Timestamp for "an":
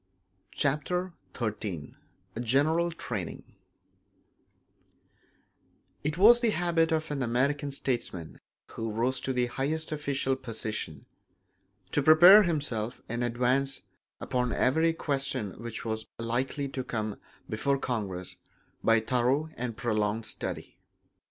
7.11-7.21